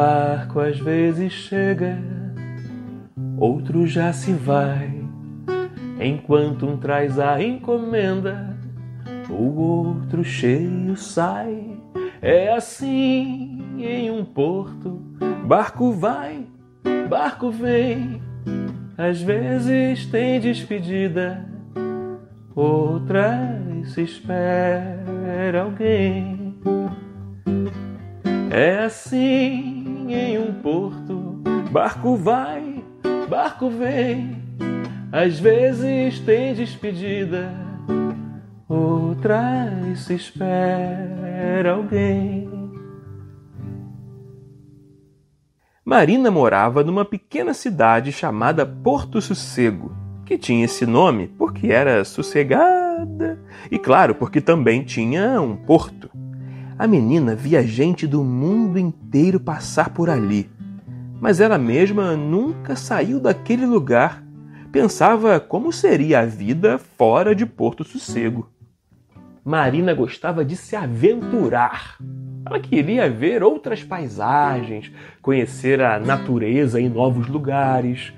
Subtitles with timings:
[0.00, 1.98] Barco às vezes chega,
[3.36, 4.98] outro já se vai.
[6.00, 8.56] Enquanto um traz a encomenda,
[9.28, 11.78] o outro cheio sai.
[12.22, 15.02] É assim em um porto,
[15.46, 16.46] barco vai,
[17.06, 18.22] barco vem
[18.96, 21.46] às vezes tem despedida,
[22.54, 26.58] outras se espera alguém.
[28.50, 29.79] É assim
[30.14, 32.84] em um porto, barco vai,
[33.28, 34.38] barco vem.
[35.12, 37.52] Às vezes tem despedida,
[38.68, 42.48] outras se espera alguém.
[45.84, 49.92] Marina morava numa pequena cidade chamada Porto Sossego,
[50.24, 56.10] que tinha esse nome porque era sossegada e, claro, porque também tinha um porto.
[56.80, 60.48] A menina via gente do mundo inteiro passar por ali,
[61.20, 64.24] mas ela mesma nunca saiu daquele lugar.
[64.72, 68.48] Pensava como seria a vida fora de Porto Sossego.
[69.44, 71.98] Marina gostava de se aventurar.
[72.46, 78.10] Ela queria ver outras paisagens, conhecer a natureza em novos lugares,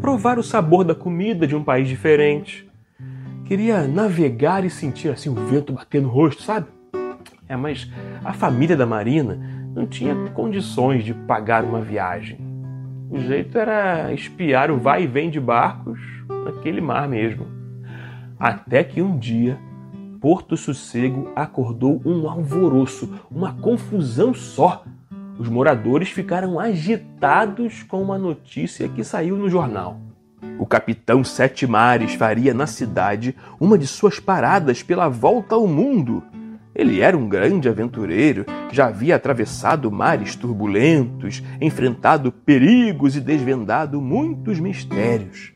[0.00, 2.66] provar o sabor da comida de um país diferente.
[3.44, 6.75] Queria navegar e sentir assim o vento bater no rosto, sabe?
[7.48, 7.90] É, mas
[8.24, 9.38] a família da Marina
[9.74, 12.38] não tinha condições de pagar uma viagem.
[13.10, 16.00] O jeito era espiar o vai e vem de barcos
[16.44, 17.46] naquele mar mesmo.
[18.38, 19.58] Até que um dia
[20.20, 24.84] Porto Sossego acordou um alvoroço, uma confusão só.
[25.38, 30.00] Os moradores ficaram agitados com uma notícia que saiu no jornal.
[30.58, 36.22] O capitão Sete Mares faria na cidade uma de suas paradas pela volta ao mundo.
[36.78, 44.60] Ele era um grande aventureiro, já havia atravessado mares turbulentos, enfrentado perigos e desvendado muitos
[44.60, 45.54] mistérios.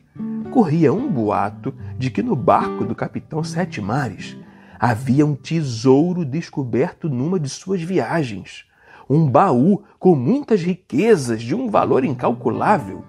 [0.49, 4.35] Corria um boato de que no barco do capitão Sete Mares
[4.79, 8.65] havia um tesouro descoberto numa de suas viagens,
[9.07, 13.05] um baú com muitas riquezas de um valor incalculável.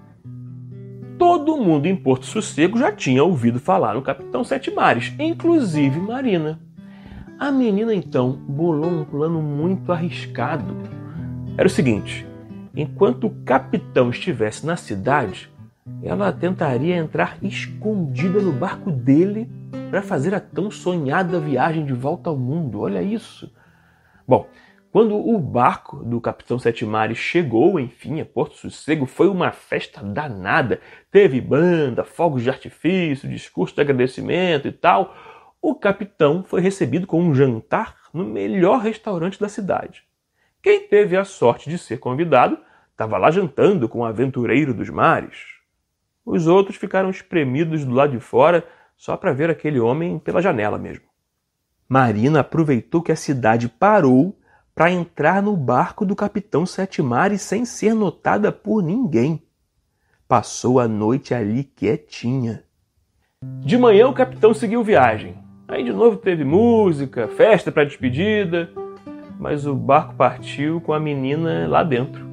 [1.17, 6.59] Todo mundo em Porto Sossego já tinha ouvido falar no Capitão Sete Mares, inclusive Marina.
[7.43, 10.77] A menina então bolou um plano muito arriscado.
[11.57, 12.25] Era o seguinte:
[12.73, 15.51] enquanto o capitão estivesse na cidade,
[16.01, 19.51] ela tentaria entrar escondida no barco dele
[19.89, 22.79] para fazer a tão sonhada viagem de volta ao mundo.
[22.79, 23.53] Olha isso.
[24.25, 24.47] Bom,
[24.89, 30.01] quando o barco do Capitão Sete Mares chegou, enfim, a Porto Sossego, foi uma festa
[30.01, 30.79] danada.
[31.11, 35.13] Teve banda, fogos de artifício, discurso de agradecimento e tal.
[35.65, 40.03] O capitão foi recebido com um jantar no melhor restaurante da cidade.
[40.61, 42.57] Quem teve a sorte de ser convidado
[42.91, 45.37] estava lá jantando com o aventureiro dos mares.
[46.25, 50.77] Os outros ficaram espremidos do lado de fora só para ver aquele homem pela janela
[50.77, 51.05] mesmo.
[51.87, 54.37] Marina aproveitou que a cidade parou
[54.75, 59.41] para entrar no barco do capitão Sete Mares sem ser notada por ninguém.
[60.27, 62.65] Passou a noite ali quietinha.
[63.61, 65.42] De manhã o capitão seguiu viagem.
[65.73, 68.69] Aí de novo teve música, festa para despedida,
[69.39, 72.23] mas o barco partiu com a menina lá dentro.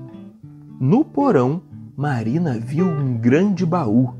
[0.78, 1.62] No porão,
[1.96, 4.14] Marina viu um grande baú.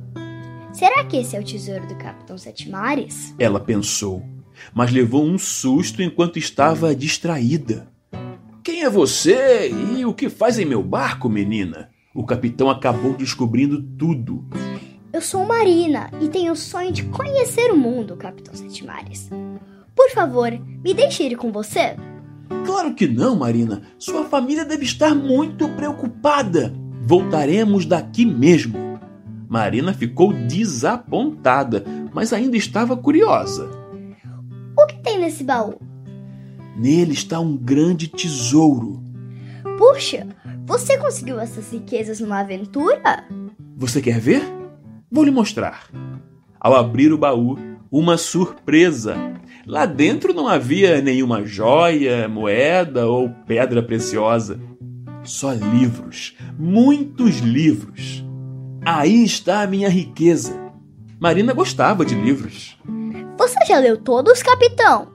[0.73, 3.35] Será que esse é o tesouro do Capitão Sete Mares?
[3.39, 4.25] Ela pensou,
[4.73, 7.89] mas levou um susto enquanto estava distraída.
[8.65, 11.91] Quem é você e o que faz em meu barco, menina?
[12.15, 14.47] O capitão acabou descobrindo tudo.
[15.13, 19.29] Eu sou Marina e tenho o sonho de conhecer o mundo, Capitão Sete Mares.
[19.95, 21.97] Por favor, me deixe ir com você?
[22.65, 23.83] Claro que não, Marina.
[23.99, 26.73] Sua família deve estar muito preocupada.
[27.03, 28.79] Voltaremos daqui mesmo.
[29.49, 31.85] Marina ficou desapontada,
[32.15, 33.69] mas ainda estava curiosa.
[34.79, 35.75] O que tem nesse baú?
[36.77, 39.03] Nele está um grande tesouro.
[39.77, 40.25] Puxa,
[40.65, 43.25] você conseguiu essas riquezas numa aventura?
[43.77, 44.60] Você quer ver?
[45.13, 45.89] Vou lhe mostrar.
[46.61, 47.59] Ao abrir o baú,
[47.91, 49.17] uma surpresa.
[49.67, 54.61] Lá dentro não havia nenhuma joia, moeda ou pedra preciosa.
[55.25, 58.25] Só livros, muitos livros.
[58.85, 60.73] Aí está a minha riqueza.
[61.19, 62.79] Marina gostava de livros.
[63.37, 65.09] Você já leu todos, capitão?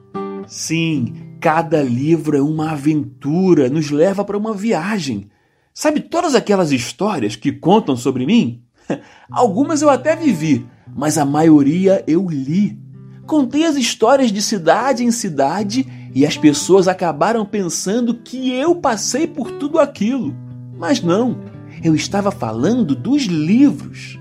[0.46, 5.30] Sim, cada livro é uma aventura, nos leva para uma viagem.
[5.74, 8.65] Sabe todas aquelas histórias que contam sobre mim?
[9.32, 10.66] Algumas eu até vivi,
[10.96, 12.80] mas a maioria eu li.
[13.26, 19.26] Contei as histórias de cidade em cidade e as pessoas acabaram pensando que eu passei
[19.26, 20.36] por tudo aquilo.
[20.78, 21.40] Mas não,
[21.84, 24.20] eu estava falando dos livros.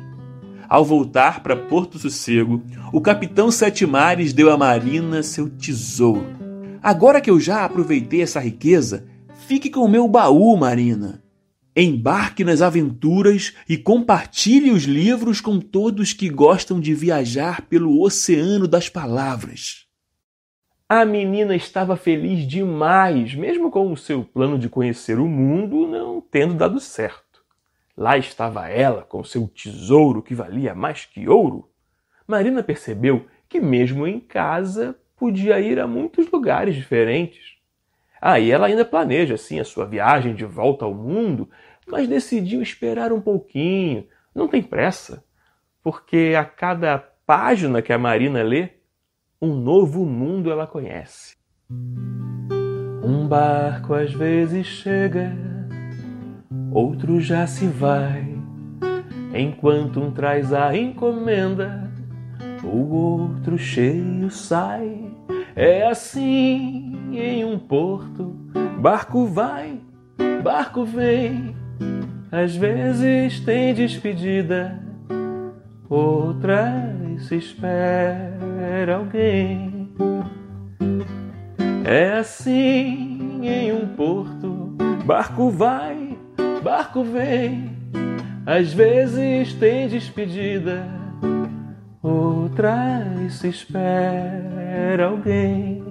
[0.69, 2.63] Ao voltar para Porto Sossego,
[2.93, 6.27] o capitão Sete Mares deu à Marina seu tesouro.
[6.83, 9.07] Agora que eu já aproveitei essa riqueza,
[9.47, 11.24] fique com o meu baú, Marina.
[11.77, 18.69] Embarque nas aventuras e compartilhe os livros com todos que gostam de viajar pelo oceano
[18.69, 19.85] das palavras.
[20.89, 26.21] A menina estava feliz demais, mesmo com o seu plano de conhecer o mundo não
[26.21, 27.43] tendo dado certo.
[27.97, 31.69] Lá estava ela com seu tesouro que valia mais que ouro.
[32.27, 37.54] Marina percebeu que, mesmo em casa, podia ir a muitos lugares diferentes.
[38.27, 41.47] Aí ah, ela ainda planeja assim a sua viagem de volta ao mundo,
[41.87, 44.07] mas decidiu esperar um pouquinho.
[44.35, 45.23] Não tem pressa,
[45.83, 48.71] porque a cada página que a Marina lê,
[49.43, 51.37] um novo mundo ela conhece.
[53.05, 55.31] Um barco às vezes chega,
[56.73, 58.25] outro já se vai,
[59.35, 61.93] enquanto um traz a encomenda,
[62.63, 65.14] o outro cheio sai.
[65.57, 68.35] É assim em um porto,
[68.81, 69.79] barco vai,
[70.43, 71.55] barco vem.
[72.33, 74.83] Às vezes tem despedida,
[75.89, 79.93] outras se espera alguém.
[81.85, 86.19] É assim em um porto, barco vai,
[86.65, 87.71] barco vem.
[88.45, 91.04] Às vezes tem despedida,
[93.31, 95.84] se espera alguém.